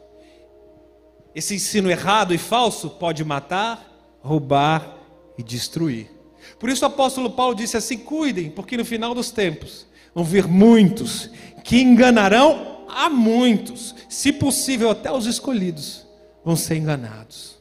[1.34, 4.96] Esse ensino errado e falso pode matar, roubar
[5.36, 6.10] e destruir.
[6.58, 10.48] Por isso o apóstolo Paulo disse assim: cuidem, porque no final dos tempos vão vir
[10.48, 11.30] muitos
[11.62, 16.06] que enganarão a muitos, se possível até os escolhidos
[16.44, 17.57] vão ser enganados.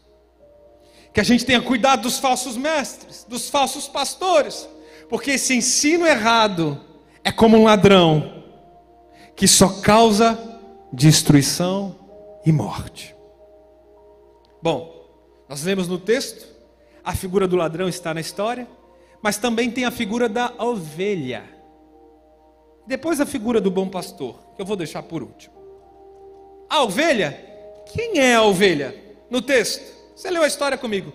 [1.17, 4.69] Que a gente tenha cuidado dos falsos mestres, dos falsos pastores,
[5.09, 6.79] porque esse ensino errado
[7.23, 8.43] é como um ladrão
[9.35, 10.37] que só causa
[10.93, 11.95] destruição
[12.45, 13.15] e morte.
[14.61, 15.09] Bom,
[15.49, 16.45] nós vemos no texto,
[17.03, 18.67] a figura do ladrão está na história,
[19.19, 21.45] mas também tem a figura da ovelha.
[22.85, 25.55] Depois a figura do bom pastor, que eu vou deixar por último.
[26.69, 27.31] A ovelha,
[27.91, 28.95] quem é a ovelha?
[29.31, 31.13] No texto, você leu a história comigo.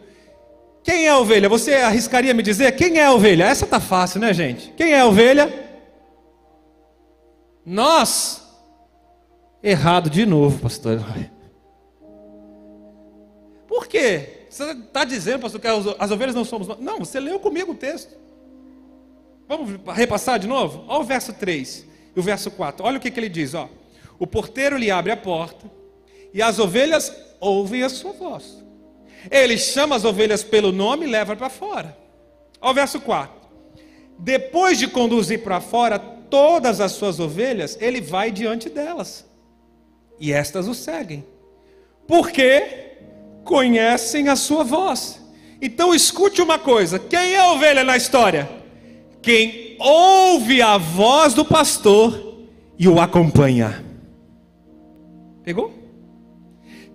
[0.85, 1.49] Quem é a ovelha?
[1.49, 3.45] Você arriscaria me dizer quem é a ovelha?
[3.45, 4.73] Essa tá fácil, né, gente?
[4.77, 5.53] Quem é a ovelha?
[7.67, 8.41] Nós.
[9.61, 11.05] Errado de novo, pastor.
[13.67, 14.47] Por quê?
[14.49, 16.79] Você está dizendo, pastor, que as ovelhas não somos nós?
[16.79, 18.17] Não, você leu comigo o texto.
[19.49, 20.85] Vamos repassar de novo?
[20.87, 22.87] Olha o verso 3 e o verso 4.
[22.87, 23.69] Olha o que, que ele diz: ó.
[24.17, 25.69] O porteiro lhe abre a porta
[26.33, 28.62] e as ovelhas ouvem a sua voz.
[29.31, 31.97] Ele chama as ovelhas pelo nome e leva para fora.
[32.61, 33.35] Olha o verso 4.
[34.19, 39.27] Depois de conduzir para fora todas as suas ovelhas, ele vai diante delas.
[40.19, 41.25] E estas o seguem.
[42.07, 42.93] Porque
[43.45, 45.21] conhecem a sua voz.
[45.61, 48.49] Então escute uma coisa: quem é ovelha na história?
[49.21, 52.45] Quem ouve a voz do pastor
[52.79, 53.85] e o acompanha.
[55.45, 55.82] Pegou?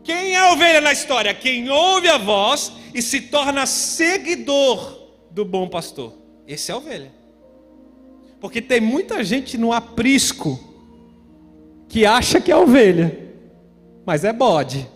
[0.08, 1.34] Quem é a ovelha na história?
[1.34, 6.13] Quem ouve a voz e se torna seguidor do bom pastor.
[6.48, 7.12] Esse é a ovelha.
[8.39, 10.58] Porque tem muita gente no aprisco
[11.89, 13.20] que acha que é ovelha,
[14.06, 14.88] mas é bode.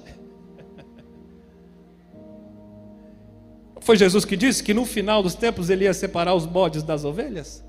[3.81, 7.03] Foi Jesus que disse que no final dos tempos ele ia separar os bodes das
[7.03, 7.61] ovelhas?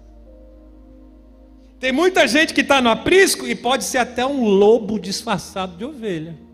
[1.81, 5.85] Tem muita gente que está no aprisco e pode ser até um lobo disfarçado de
[5.85, 6.52] ovelha.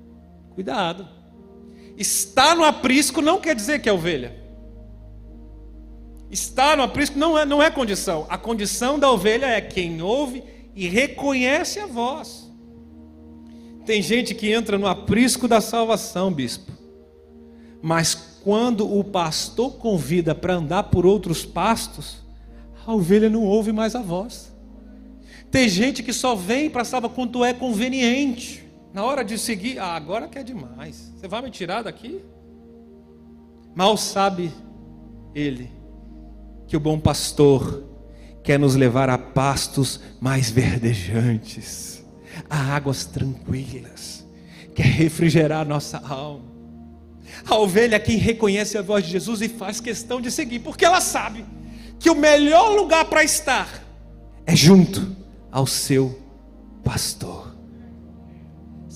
[0.59, 1.07] Cuidado.
[1.97, 4.35] Está no aprisco não quer dizer que é ovelha.
[6.33, 8.27] Estar no aprisco não é, não é condição.
[8.29, 10.43] A condição da ovelha é quem ouve
[10.75, 12.51] e reconhece a voz.
[13.87, 16.73] Tem gente que entra no aprisco da salvação, bispo.
[17.81, 22.17] Mas quando o pastor convida para andar por outros pastos,
[22.85, 24.53] a ovelha não ouve mais a voz.
[25.53, 28.67] Tem gente que só vem para salvar quando é conveniente.
[28.93, 31.13] Na hora de seguir, ah, agora que é demais.
[31.17, 32.23] Você vai me tirar daqui?
[33.75, 34.53] Mal sabe
[35.35, 35.71] ele
[36.67, 37.85] que o bom pastor
[38.43, 42.05] quer nos levar a pastos mais verdejantes,
[42.49, 44.27] a águas tranquilas,
[44.75, 46.49] quer refrigerar nossa alma.
[47.47, 51.01] A ovelha quem reconhece a voz de Jesus e faz questão de seguir, porque ela
[51.01, 51.45] sabe
[51.99, 53.83] que o melhor lugar para estar
[54.47, 55.15] é junto
[55.51, 56.19] ao seu
[56.83, 57.48] pastor.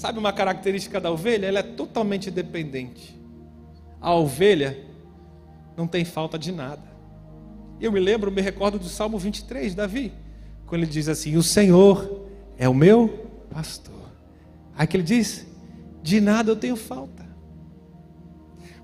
[0.02, 1.46] Sabe uma característica da ovelha?
[1.46, 3.16] Ela é totalmente dependente.
[4.00, 4.76] A ovelha
[5.76, 6.82] não tem falta de nada.
[7.80, 10.12] Eu me lembro, me recordo do Salmo 23, Davi,
[10.66, 12.26] quando ele diz assim: O Senhor
[12.58, 13.94] é o meu pastor.
[14.76, 15.46] Aí que ele diz:
[16.02, 17.24] De nada eu tenho falta.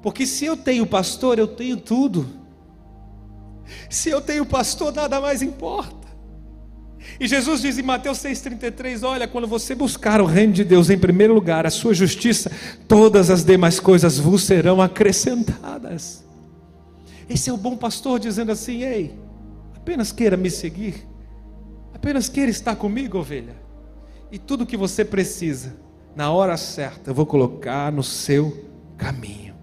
[0.01, 2.29] Porque se eu tenho pastor, eu tenho tudo.
[3.91, 5.98] Se eu tenho pastor, nada mais importa.
[7.21, 10.99] E Jesus diz em Mateus 6,33: Olha, quando você buscar o reino de Deus em
[10.99, 12.51] primeiro lugar, a sua justiça,
[12.87, 16.25] todas as demais coisas vos serão acrescentadas.
[17.29, 19.15] Esse é o bom pastor dizendo assim: Ei,
[19.75, 21.07] apenas queira me seguir,
[21.95, 23.57] apenas queira estar comigo, ovelha,
[24.31, 25.77] e tudo que você precisa,
[26.15, 28.65] na hora certa, eu vou colocar no seu
[28.97, 29.55] caminho.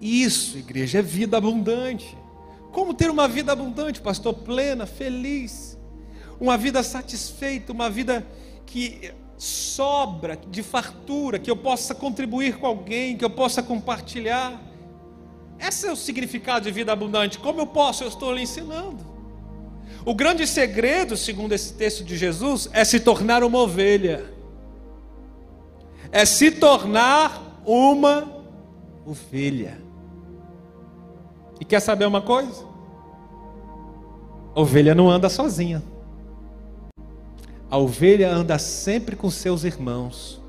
[0.00, 2.16] Isso, igreja, é vida abundante.
[2.72, 4.34] Como ter uma vida abundante, pastor?
[4.34, 5.73] Plena, feliz,
[6.40, 8.26] uma vida satisfeita, uma vida
[8.66, 14.60] que sobra, de fartura, que eu possa contribuir com alguém, que eu possa compartilhar.
[15.58, 17.38] Esse é o significado de vida abundante.
[17.38, 18.04] Como eu posso?
[18.04, 19.04] Eu estou lhe ensinando.
[20.04, 24.24] O grande segredo, segundo esse texto de Jesus, é se tornar uma ovelha,
[26.12, 28.28] é se tornar uma
[29.06, 29.80] ovelha.
[31.60, 32.66] E quer saber uma coisa?
[34.54, 35.82] Ovelha não anda sozinha.
[37.74, 40.40] A ovelha anda sempre com seus irmãos.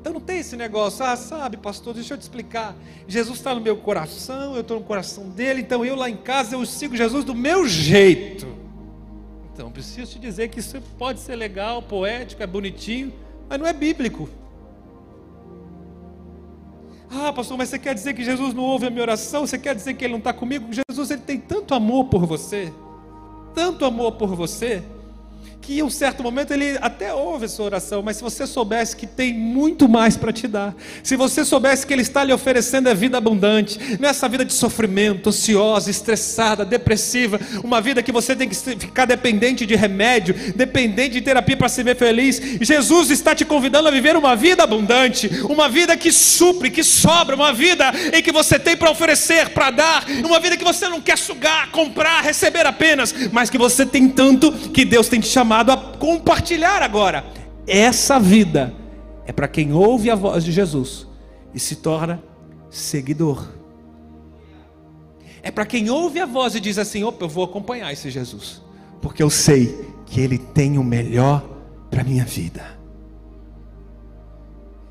[0.00, 2.74] Então não tem esse negócio, ah, sabe, pastor, deixa eu te explicar.
[3.06, 6.56] Jesus está no meu coração, eu estou no coração dele, então eu lá em casa
[6.56, 8.46] eu sigo Jesus do meu jeito.
[9.52, 13.12] Então, preciso te dizer que isso pode ser legal, poético, é bonitinho,
[13.46, 14.30] mas não é bíblico.
[17.10, 19.46] Ah, pastor, mas você quer dizer que Jesus não ouve a minha oração?
[19.46, 20.72] Você quer dizer que ele não está comigo?
[20.72, 22.72] Jesus ele tem tanto amor por você,
[23.54, 24.82] tanto amor por você,
[25.62, 28.96] que em um certo momento ele até ouve a sua oração, mas se você soubesse
[28.96, 32.88] que tem muito mais para te dar, se você soubesse que ele está lhe oferecendo
[32.88, 38.48] a vida abundante, nessa vida de sofrimento, ansiosa, estressada, depressiva, uma vida que você tem
[38.48, 43.44] que ficar dependente de remédio, dependente de terapia para se ver feliz, Jesus está te
[43.44, 48.20] convidando a viver uma vida abundante, uma vida que supre, que sobra, uma vida em
[48.20, 52.20] que você tem para oferecer, para dar, uma vida que você não quer sugar, comprar,
[52.20, 56.82] receber apenas, mas que você tem tanto que Deus tem te chamado chamado a compartilhar
[56.82, 57.26] agora.
[57.66, 58.72] Essa vida
[59.26, 61.06] é para quem ouve a voz de Jesus
[61.52, 62.22] e se torna
[62.70, 63.48] seguidor.
[65.42, 68.62] É para quem ouve a voz e diz assim: opa, eu vou acompanhar esse Jesus,
[69.02, 71.44] porque eu sei que ele tem o melhor
[71.90, 72.64] para a minha vida.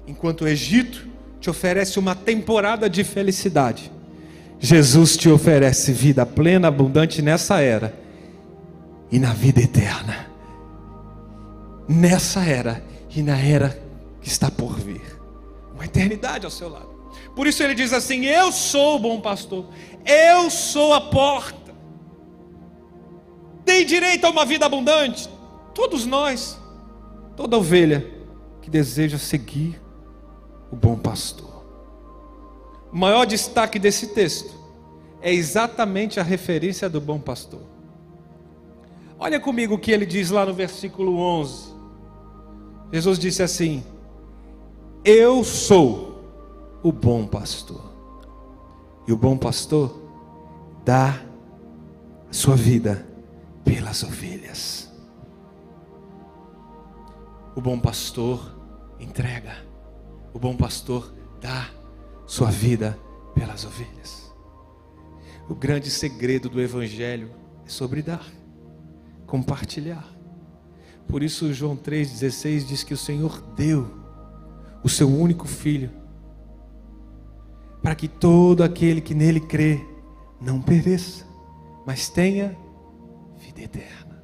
[0.05, 1.07] Enquanto o Egito
[1.39, 3.91] te oferece uma temporada de felicidade,
[4.59, 7.95] Jesus te oferece vida plena, abundante nessa era
[9.11, 10.30] e na vida eterna
[11.91, 13.81] nessa era e na era
[14.21, 15.19] que está por vir.
[15.73, 16.89] uma eternidade ao seu lado.
[17.35, 19.65] Por isso ele diz assim: Eu sou o bom pastor,
[20.05, 21.73] eu sou a porta.
[23.65, 25.29] Tem direito a uma vida abundante,
[25.73, 26.57] todos nós,
[27.35, 28.05] toda ovelha
[28.61, 29.81] que deseja seguir
[30.71, 31.65] o bom pastor.
[32.91, 34.53] O maior destaque desse texto
[35.21, 37.61] é exatamente a referência do bom pastor.
[39.17, 41.70] Olha comigo o que ele diz lá no versículo 11.
[42.91, 43.83] Jesus disse assim:
[45.03, 46.11] Eu sou
[46.83, 47.91] o bom pastor.
[49.07, 49.99] E o bom pastor
[50.85, 51.21] dá
[52.29, 53.05] a sua vida
[53.63, 54.91] pelas ovelhas.
[57.55, 58.55] O bom pastor
[58.99, 59.55] entrega.
[60.33, 61.69] O bom pastor dá
[62.25, 62.97] sua vida
[63.33, 64.31] pelas ovelhas.
[65.49, 67.31] O grande segredo do Evangelho
[67.65, 68.25] é sobre dar,
[69.27, 70.10] compartilhar.
[71.11, 73.91] Por isso, João 3,16 diz que o Senhor deu
[74.81, 75.91] o seu único filho,
[77.81, 79.81] para que todo aquele que nele crê
[80.39, 81.27] não pereça,
[81.85, 82.57] mas tenha
[83.37, 84.23] vida eterna.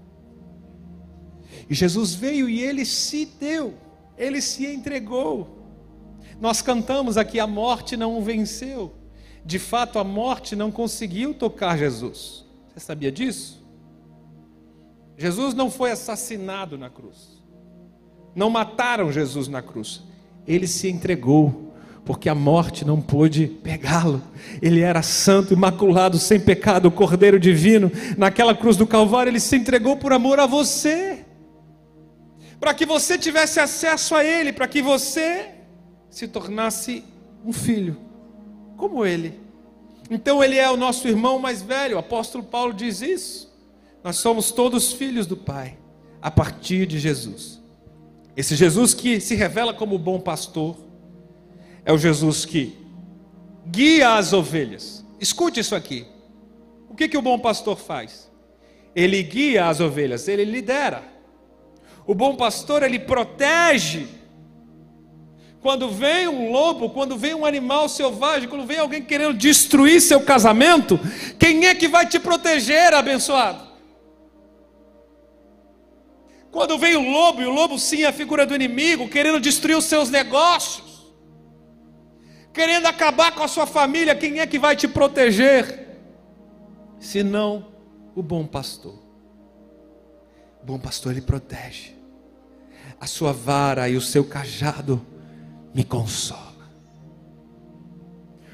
[1.69, 3.73] E Jesus veio e ele se deu,
[4.17, 5.57] ele se entregou.
[6.39, 8.95] Nós cantamos aqui: a morte não o venceu.
[9.43, 12.45] De fato, a morte não conseguiu tocar Jesus.
[12.69, 13.66] Você sabia disso?
[15.17, 17.41] Jesus não foi assassinado na cruz.
[18.35, 20.03] Não mataram Jesus na cruz.
[20.47, 21.73] Ele se entregou,
[22.05, 24.21] porque a morte não pôde pegá-lo.
[24.61, 27.91] Ele era santo, imaculado, sem pecado, o Cordeiro divino.
[28.15, 31.25] Naquela cruz do Calvário, ele se entregou por amor a você.
[32.59, 35.49] Para que você tivesse acesso a ele, para que você
[36.09, 37.03] se tornasse
[37.43, 37.97] um filho,
[38.75, 39.39] como ele.
[40.09, 43.46] Então ele é o nosso irmão mais velho, o apóstolo Paulo diz isso.
[44.07, 45.77] Nós somos todos filhos do Pai,
[46.21, 47.61] a partir de Jesus.
[48.37, 50.77] Esse Jesus que se revela como bom pastor,
[51.83, 52.77] é o Jesus que
[53.65, 55.05] guia as ovelhas.
[55.19, 56.05] Escute isso aqui.
[56.87, 58.31] O que, que o bom pastor faz?
[58.95, 61.03] Ele guia as ovelhas, ele lidera.
[62.05, 64.07] O bom pastor, ele protege
[65.59, 70.21] quando vem um lobo, quando vem um animal selvagem, quando vem alguém querendo destruir seu
[70.21, 70.97] casamento,
[71.37, 73.66] quem é que vai te proteger, abençoado?
[76.57, 79.77] Quando vem o lobo, e o lobo sim é a figura do inimigo, querendo destruir
[79.77, 81.13] os seus negócios,
[82.51, 85.99] querendo acabar com a sua família, quem é que vai te proteger?
[86.99, 87.67] Senão
[88.15, 88.97] o bom pastor.
[90.63, 91.93] O bom pastor ele protege.
[92.99, 95.05] A sua vara e o seu cajado
[95.75, 96.71] me consola.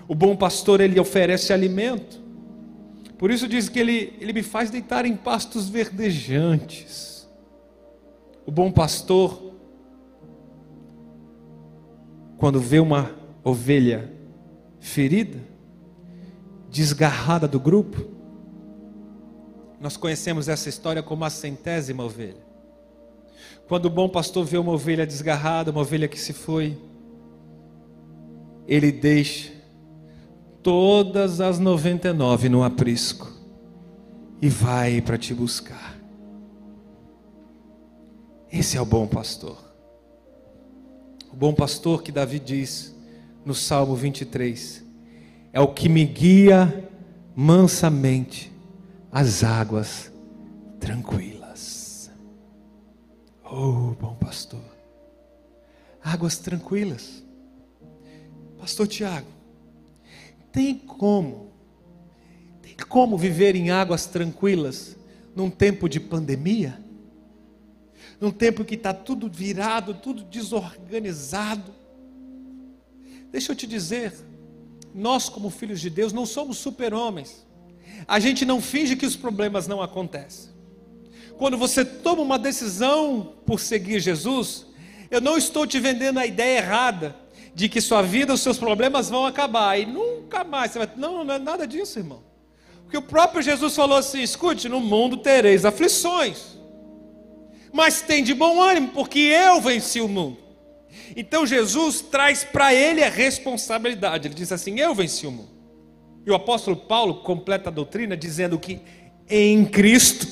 [0.09, 2.21] O bom pastor, ele oferece alimento.
[3.17, 7.12] Por isso diz que ele, ele me faz deitar em pastos verdejantes.
[8.45, 9.53] O bom pastor,
[12.37, 13.11] quando vê uma
[13.43, 14.11] ovelha
[14.79, 15.39] ferida,
[16.69, 18.05] desgarrada do grupo,
[19.79, 22.43] nós conhecemos essa história como a centésima ovelha.
[23.67, 26.77] Quando o bom pastor vê uma ovelha desgarrada, uma ovelha que se foi,
[28.67, 29.51] ele deixa
[30.61, 33.31] todas as 99 no aprisco
[34.41, 35.92] e vai para te buscar.
[38.53, 39.57] Esse é o bom pastor.
[41.31, 42.95] O bom pastor que Davi diz
[43.43, 44.83] no Salmo 23
[45.51, 46.87] é o que me guia
[47.35, 48.53] mansamente
[49.11, 50.13] às águas
[50.79, 52.11] tranquilas.
[53.43, 54.61] Oh, bom pastor.
[56.03, 57.23] Águas tranquilas.
[58.59, 59.27] Pastor Tiago,
[60.51, 61.51] tem como,
[62.61, 64.95] tem como viver em águas tranquilas
[65.35, 66.82] num tempo de pandemia?
[68.23, 71.75] Num tempo que está tudo virado, tudo desorganizado.
[73.29, 74.13] Deixa eu te dizer,
[74.95, 77.45] nós, como filhos de Deus, não somos super-homens.
[78.07, 80.51] A gente não finge que os problemas não acontecem.
[81.37, 84.67] Quando você toma uma decisão por seguir Jesus,
[85.11, 87.17] eu não estou te vendendo a ideia errada
[87.53, 90.89] de que sua vida, os seus problemas vão acabar e nunca mais você vai.
[90.95, 92.23] Não, não é nada disso, irmão.
[92.83, 96.53] Porque o próprio Jesus falou assim: escute, no mundo tereis aflições,
[97.73, 100.37] mas tem de bom ânimo, porque eu venci o mundo.
[101.15, 104.27] Então Jesus traz para ele a responsabilidade.
[104.27, 105.51] Ele diz assim: Eu venci o mundo.
[106.25, 108.79] E o apóstolo Paulo completa a doutrina dizendo que
[109.29, 110.25] em Cristo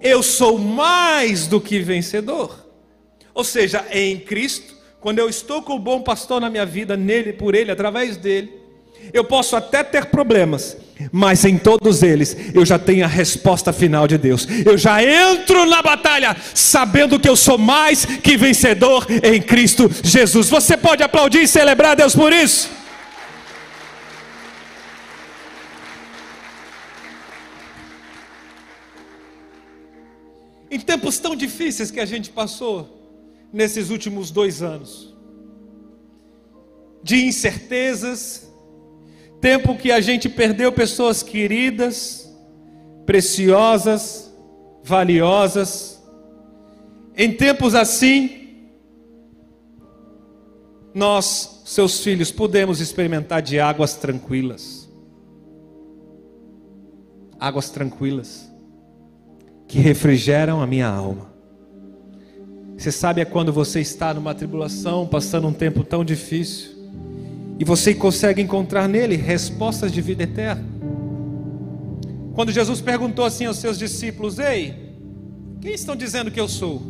[0.00, 2.66] eu sou mais do que vencedor.
[3.32, 4.76] Ou seja, em Cristo
[5.06, 8.52] quando eu estou com o bom pastor na minha vida, nele, por ele, através dele,
[9.12, 10.76] Eu posso até ter problemas,
[11.12, 14.46] mas em todos eles eu já tenho a resposta final de Deus.
[14.64, 20.48] Eu já entro na batalha sabendo que eu sou mais que vencedor em Cristo Jesus.
[20.48, 22.70] Você pode aplaudir e celebrar a Deus por isso?
[30.70, 32.96] Em tempos tão difíceis que a gente passou
[33.52, 35.14] nesses últimos dois anos,
[37.02, 38.45] de incertezas,
[39.40, 42.34] tempo que a gente perdeu pessoas queridas,
[43.04, 44.32] preciosas,
[44.82, 46.02] valiosas,
[47.16, 48.46] em tempos assim,
[50.94, 54.88] nós, seus filhos, podemos experimentar de águas tranquilas.
[57.38, 58.50] Águas tranquilas
[59.66, 61.32] que refrigeram a minha alma.
[62.76, 66.75] Você sabe é quando você está numa tribulação, passando um tempo tão difícil,
[67.58, 70.64] e você consegue encontrar nele respostas de vida eterna.
[72.34, 74.74] Quando Jesus perguntou assim aos seus discípulos: Ei,
[75.60, 76.82] quem estão dizendo que eu sou?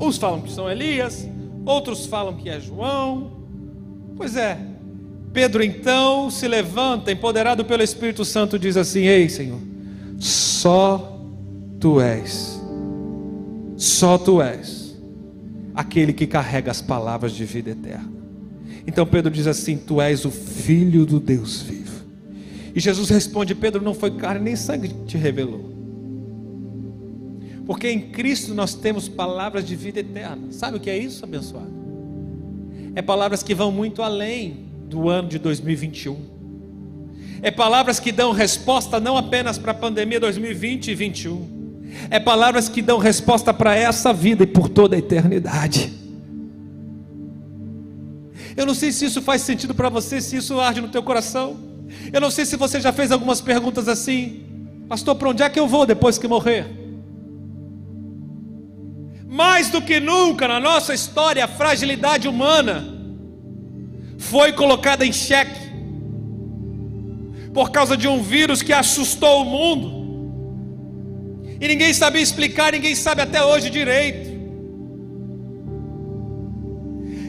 [0.00, 1.28] Uns falam que são Elias,
[1.64, 3.32] outros falam que é João.
[4.16, 4.58] Pois é,
[5.32, 9.74] Pedro então se levanta, empoderado pelo Espírito Santo, diz assim: Ei, Senhor
[10.18, 11.20] só
[11.78, 12.60] tu és,
[13.76, 14.96] só tu és
[15.74, 18.23] aquele que carrega as palavras de vida eterna.
[18.86, 22.04] Então Pedro diz assim: Tu és o filho do Deus vivo.
[22.74, 25.72] E Jesus responde: Pedro, não foi carne nem sangue que te revelou.
[27.66, 30.48] Porque em Cristo nós temos palavras de vida eterna.
[30.50, 31.72] Sabe o que é isso, abençoado?
[32.94, 36.34] É palavras que vão muito além do ano de 2021
[37.44, 42.08] é palavras que dão resposta não apenas para a pandemia 2020 e 2021.
[42.08, 45.92] É palavras que dão resposta para essa vida e por toda a eternidade.
[48.56, 51.58] Eu não sei se isso faz sentido para você, se isso arde no teu coração.
[52.12, 54.44] Eu não sei se você já fez algumas perguntas assim,
[54.88, 56.66] pastor, para onde é que eu vou depois que morrer?
[59.28, 62.84] Mais do que nunca na nossa história, a fragilidade humana
[64.18, 65.64] foi colocada em xeque
[67.52, 70.04] por causa de um vírus que assustou o mundo.
[71.60, 74.33] E ninguém sabia explicar, ninguém sabe até hoje direito.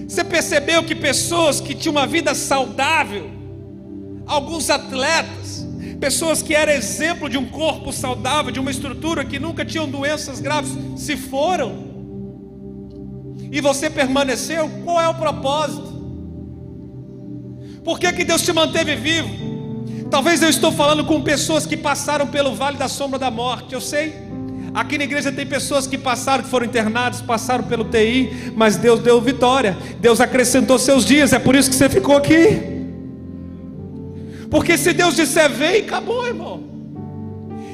[0.07, 3.29] Você percebeu que pessoas que tinham uma vida saudável,
[4.25, 5.65] alguns atletas,
[5.99, 10.39] pessoas que eram exemplo de um corpo saudável, de uma estrutura que nunca tinham doenças
[10.39, 11.85] graves, se foram.
[13.51, 15.95] E você permaneceu, qual é o propósito?
[17.83, 19.45] Por que, que Deus te manteve vivo?
[20.09, 23.73] Talvez eu estou falando com pessoas que passaram pelo vale da sombra da morte.
[23.73, 24.24] Eu sei.
[24.75, 28.99] Aqui na igreja tem pessoas que passaram, que foram internados, passaram pelo TI, mas Deus
[28.99, 29.77] deu vitória.
[30.01, 31.31] Deus acrescentou seus dias.
[31.31, 32.61] É por isso que você ficou aqui.
[34.51, 36.61] Porque se Deus disser vem, acabou, irmão.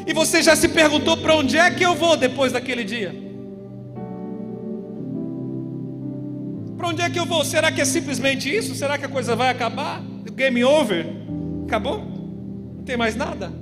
[0.06, 3.16] E você já se perguntou para onde é que eu vou depois daquele dia?
[6.78, 7.44] Para onde é que eu vou?
[7.44, 8.76] Será que é simplesmente isso?
[8.76, 10.04] Será que a coisa vai acabar?
[10.36, 11.08] Game over?
[11.66, 11.98] Acabou?
[12.78, 13.61] Não tem mais nada.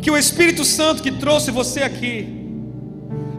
[0.00, 2.38] Que o Espírito Santo que trouxe você aqui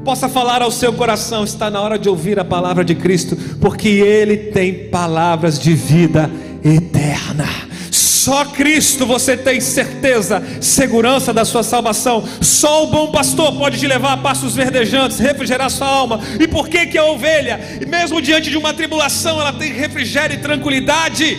[0.03, 3.87] possa falar ao seu coração, está na hora de ouvir a palavra de Cristo, porque
[3.87, 6.29] ele tem palavras de vida
[6.63, 7.45] eterna.
[7.91, 12.23] Só Cristo você tem certeza, segurança da sua salvação.
[12.41, 16.19] Só o bom pastor pode te levar a passos verdejantes, refrigerar sua alma.
[16.39, 20.39] E por que que a ovelha, mesmo diante de uma tribulação, ela tem refrigério e
[20.39, 21.37] tranquilidade?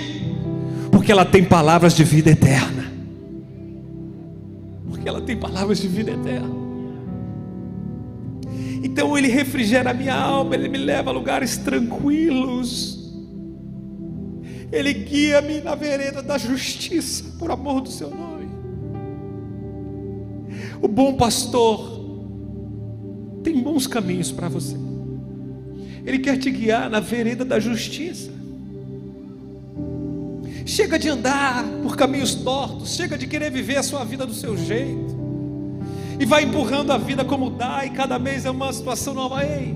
[0.91, 2.90] Porque ela tem palavras de vida eterna.
[5.01, 6.55] Porque ela tem palavras de vida eterna.
[8.85, 13.11] Então ele refrigera a minha alma, ele me leva a lugares tranquilos.
[14.71, 18.47] Ele guia-me na vereda da justiça, por amor do seu nome.
[20.83, 21.99] O bom pastor
[23.43, 24.77] tem bons caminhos para você.
[26.05, 28.31] Ele quer te guiar na vereda da justiça.
[30.71, 34.57] Chega de andar por caminhos tortos, chega de querer viver a sua vida do seu
[34.57, 35.19] jeito.
[36.17, 39.45] E vai empurrando a vida como dá, e cada mês é uma situação nova.
[39.45, 39.75] Ei,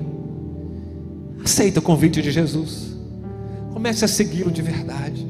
[1.45, 2.95] aceita o convite de Jesus.
[3.73, 5.27] Comece a segui-lo de verdade.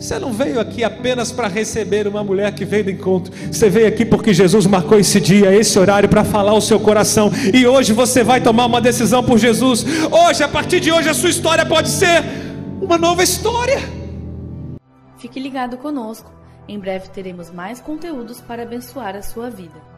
[0.00, 3.34] Você não veio aqui apenas para receber uma mulher que veio do encontro.
[3.52, 7.30] Você veio aqui porque Jesus marcou esse dia, esse horário para falar ao seu coração.
[7.52, 9.84] E hoje você vai tomar uma decisão por Jesus.
[10.10, 12.24] Hoje, a partir de hoje, a sua história pode ser
[12.80, 14.00] uma nova história.
[15.22, 16.32] Fique ligado conosco.
[16.66, 19.91] Em breve teremos mais conteúdos para abençoar a sua vida.